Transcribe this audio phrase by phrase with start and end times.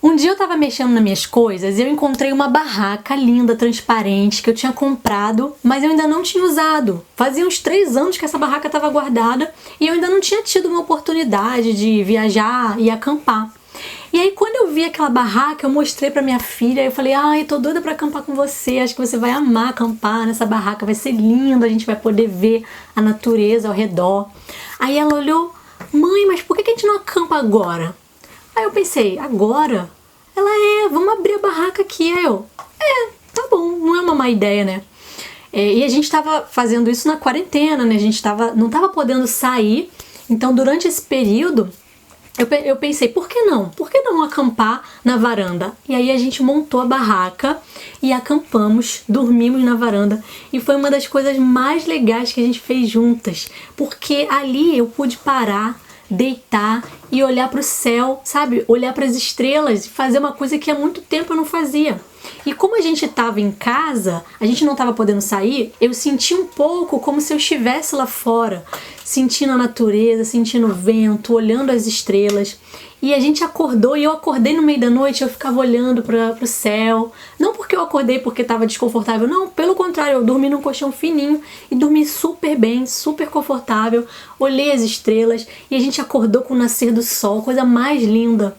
[0.00, 4.40] Um dia eu tava mexendo nas minhas coisas e eu encontrei uma barraca linda, transparente,
[4.40, 7.04] que eu tinha comprado, mas eu ainda não tinha usado.
[7.16, 10.68] Fazia uns três anos que essa barraca estava guardada e eu ainda não tinha tido
[10.68, 13.52] uma oportunidade de viajar e acampar.
[14.12, 17.42] E aí quando eu vi aquela barraca, eu mostrei para minha filha, eu falei: "Ai,
[17.42, 18.78] tô doida para acampar com você.
[18.78, 22.28] Acho que você vai amar acampar nessa barraca, vai ser lindo, a gente vai poder
[22.28, 22.62] ver
[22.94, 24.28] a natureza ao redor".
[24.78, 25.52] Aí ela olhou:
[25.92, 27.96] "Mãe, mas por que a gente não acampa agora?"
[28.58, 29.88] Aí eu pensei, agora?
[30.34, 32.12] Ela é, vamos abrir a barraca aqui.
[32.12, 32.44] Aí eu,
[32.80, 34.82] é, tá bom, não é uma má ideia, né?
[35.52, 37.94] É, e a gente tava fazendo isso na quarentena, né?
[37.94, 39.88] A gente tava, não tava podendo sair.
[40.28, 41.70] Então, durante esse período,
[42.36, 43.68] eu, eu pensei, por que não?
[43.68, 45.72] Por que não acampar na varanda?
[45.88, 47.58] E aí a gente montou a barraca
[48.02, 50.20] e acampamos, dormimos na varanda.
[50.52, 53.48] E foi uma das coisas mais legais que a gente fez juntas.
[53.76, 55.80] Porque ali eu pude parar
[56.10, 58.64] deitar e olhar para o céu, sabe?
[58.68, 62.00] Olhar para as estrelas e fazer uma coisa que há muito tempo eu não fazia.
[62.44, 66.34] E como a gente estava em casa, a gente não estava podendo sair, eu senti
[66.34, 68.64] um pouco como se eu estivesse lá fora,
[69.04, 72.58] sentindo a natureza, sentindo o vento, olhando as estrelas.
[73.00, 76.36] E a gente acordou e eu acordei no meio da noite, eu ficava olhando para
[76.42, 77.12] o céu.
[77.38, 81.40] Não porque eu acordei porque estava desconfortável, não, pelo contrário, eu dormi num colchão fininho
[81.70, 84.06] e dormi super bem, super confortável.
[84.38, 88.56] Olhei as estrelas e a gente acordou com o nascer do sol, coisa mais linda.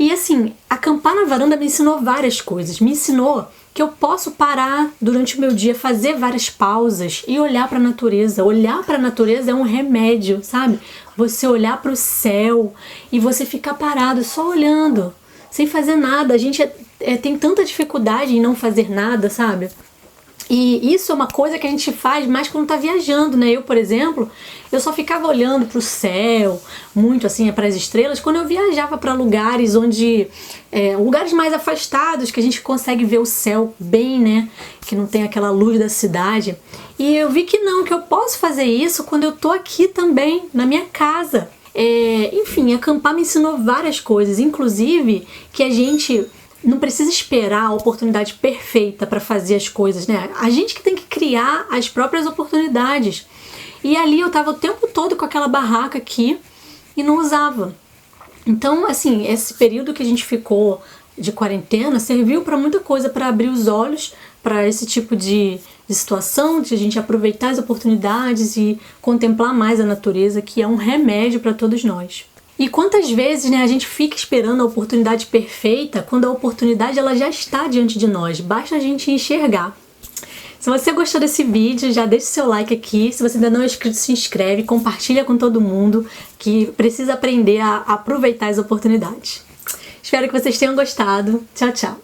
[0.00, 2.80] E assim, acampar na varanda me ensinou várias coisas.
[2.80, 7.68] Me ensinou que eu posso parar durante o meu dia, fazer várias pausas e olhar
[7.68, 8.42] para a natureza.
[8.42, 10.80] Olhar para a natureza é um remédio, sabe?
[11.18, 12.72] Você olhar para o céu
[13.12, 15.12] e você ficar parado só olhando,
[15.50, 16.32] sem fazer nada.
[16.32, 19.68] A gente é, é, tem tanta dificuldade em não fazer nada, sabe?
[20.50, 23.50] E isso é uma coisa que a gente faz mais quando tá viajando, né?
[23.50, 24.28] Eu, por exemplo,
[24.72, 26.60] eu só ficava olhando para o céu,
[26.92, 30.26] muito assim, para as estrelas, quando eu viajava para lugares onde.
[30.72, 34.48] É, lugares mais afastados, que a gente consegue ver o céu bem, né?
[34.80, 36.56] Que não tem aquela luz da cidade.
[36.98, 40.48] E eu vi que não, que eu posso fazer isso quando eu tô aqui também,
[40.52, 41.48] na minha casa.
[41.72, 46.26] É, enfim, acampar me ensinou várias coisas, inclusive que a gente
[46.62, 50.30] não precisa esperar a oportunidade perfeita para fazer as coisas, né?
[50.38, 53.26] A gente que tem que criar as próprias oportunidades.
[53.82, 56.38] E ali eu tava o tempo todo com aquela barraca aqui
[56.96, 57.74] e não usava.
[58.46, 60.82] Então, assim, esse período que a gente ficou
[61.16, 65.94] de quarentena serviu para muita coisa, para abrir os olhos para esse tipo de, de
[65.94, 70.76] situação, de a gente aproveitar as oportunidades e contemplar mais a natureza, que é um
[70.76, 72.24] remédio para todos nós.
[72.60, 77.16] E quantas vezes né, a gente fica esperando a oportunidade perfeita quando a oportunidade ela
[77.16, 79.74] já está diante de nós, basta a gente enxergar.
[80.58, 83.10] Se você gostou desse vídeo, já deixa seu like aqui.
[83.14, 86.06] Se você ainda não é inscrito, se inscreve, compartilha com todo mundo
[86.38, 89.42] que precisa aprender a aproveitar as oportunidades.
[90.02, 91.42] Espero que vocês tenham gostado.
[91.54, 92.00] Tchau, tchau!